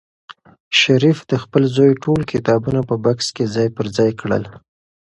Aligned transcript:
شریف 0.79 1.19
د 1.31 1.33
خپل 1.43 1.63
زوی 1.75 1.91
ټول 2.03 2.19
کتابونه 2.31 2.81
په 2.89 2.95
بکس 3.05 3.27
کې 3.35 3.45
ځای 3.55 3.67
پر 3.77 3.85
ځای 3.97 4.11
کړل. 4.21 4.43